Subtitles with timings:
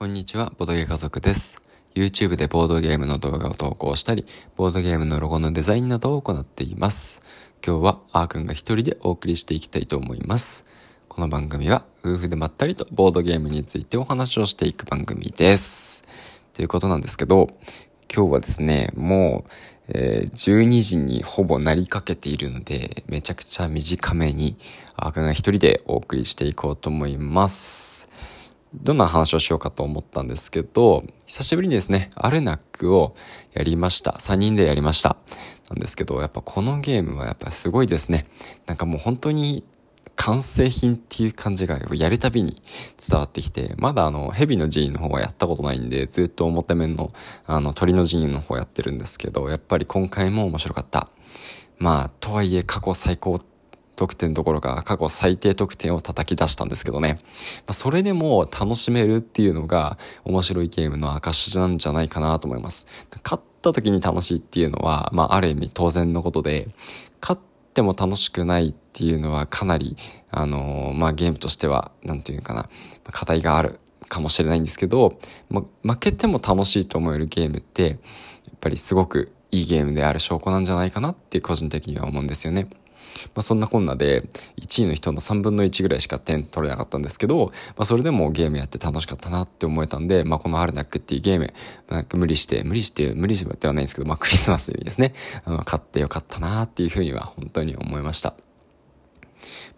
[0.00, 1.60] こんにちは、ボードゲ家族です。
[1.94, 4.24] YouTube でボードゲームの動画を投稿したり、
[4.56, 7.20] ボードゲームのロゴのデザインなどを行っています。
[7.62, 10.64] 今日はあーくんが一人でお送りしていきたいと思います。
[11.10, 16.02] この番組は夫婦でまったりとボードゲームについてお話をしていく番組です。
[16.54, 17.48] ということなんですけど、
[18.10, 19.50] 今日はですね、もう、
[19.88, 24.56] えー12時にほぼなりかけているので、めちゃくちゃ短めに、
[24.96, 27.99] あーくんが一人でお送りしていこうと思います。
[28.74, 33.16] どんな話をしようかと思ったんですけど、久しぶりにですね、アルナックを
[33.52, 34.12] やりました。
[34.12, 35.16] 3人でやりました。
[35.68, 38.26] なんですけど、やっぱこのゲームはやっぱすごいですね。
[38.66, 39.64] なんかもう本当に
[40.14, 42.62] 完成品っていう感じがやるたびに
[42.98, 47.12] 伝わってきて、まだあの、ヘビの寺院の方はやったことないんで、ずっと表面の
[47.46, 51.08] あの、鳥の寺院の方やってるんですけど、やっぱり今回も面白かった。
[51.78, 53.40] まあ、とはいえ過去最高
[54.00, 57.18] 得点どころか過去最低得点を叩き出したんですけどね。
[57.66, 62.86] まあ、それでも楽しめるっていうのが面白いゲームの証なんじゃないかなと思います。
[63.22, 66.68] 勝った時に楽しいっていうのは、まあ、ある意味当然のことで、
[67.20, 67.40] 勝っ
[67.74, 69.98] ても楽しくないっていうのはかなり、
[70.30, 72.70] あのーまあ、ゲームとしては、なんていうかな、
[73.12, 75.18] 課題があるかもしれないんですけど、
[75.50, 77.98] ま、負けても楽しいと思えるゲームって、やっ
[78.60, 82.68] ぱりすごくいいゲームである証拠なんじゃないかなって個人的には思うんですよね。
[83.34, 84.24] まあ、そんなこんなで
[84.60, 91.52] 1位の人の3分の1ぐらいしか点取れなかったんですけど、まあ、それでもゲームやって楽しかったなって思えたんで、まあ、このアルナックっていうゲーム、
[91.88, 98.34] なんか無理して、無理して、無理してではないんですけど、まあ、クリスマスにですね、あの、買ってよかったなっていうふうには本当に思いました。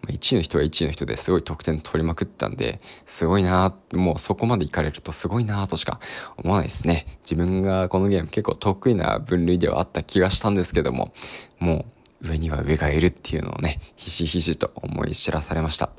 [0.07, 5.99] 1位の人は1位の人ですごい得点取りまくったんで、すごいなもうそこまでいかれるとすごいなとしか
[6.37, 7.05] 思わないですね。
[7.23, 11.13] 自分がこのゲーム結構得意な分類ではあった気がしたんですけども、
[11.59, 15.89] もう上には上がいるっていうのをね、ひしひしと思い知らされました。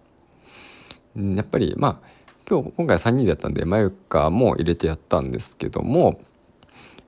[1.16, 2.08] やっぱりまあ、
[2.48, 6.20] 今日、今回3人でやったんで、まゆかも入れてやったんですけども、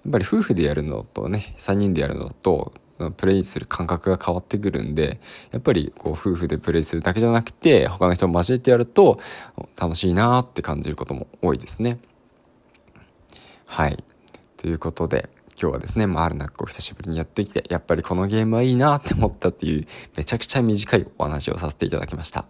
[0.04, 2.72] やっぱり夫婦でやるのとね、3人でやるのと、
[3.16, 5.20] プレイする感覚が変わってくるんで、
[5.50, 9.18] やっぱりこう夫婦でプレイするだけじゃなくて、他の人も交えてやると
[9.76, 11.98] 楽しいなーって感じることも多いですね。
[13.66, 14.02] はい。
[14.56, 15.28] ということで、
[15.60, 19.86] 今日はですね、まあ、アルナックを久しぶりにやってきて、やっぱりこのゲームはいいなって思ったっていう、
[20.16, 22.44] めちゃくちゃ短いお話をさせていただきました。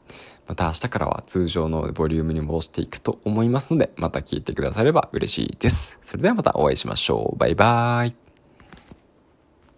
[0.48, 5.98] また明日からは通常のボリュームに戻していくと思いますので、また聞いてくだされば嬉しいです。
[6.02, 7.38] それではまたお会いしましょう。
[7.38, 8.25] バイバーイ。